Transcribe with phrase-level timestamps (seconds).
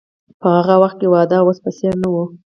[0.39, 2.15] په هغه وخت کې واده د اوس په څیر نه و.